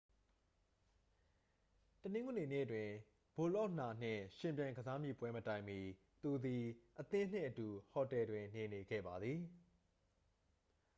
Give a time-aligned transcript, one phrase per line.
[2.01, 2.89] တနင်္ဂနွေနေ့တွင်
[3.35, 5.79] ဘိုလော့နာနှင့်ယှဉ်ပြိုင် ကစားမည့်ပွဲမတိုင်မီ
[6.23, 6.63] သူသည်
[6.99, 9.39] အသင်းနှင့်အတူ ဟိုတယ်တွင်နေနေခဲ့ပါသည်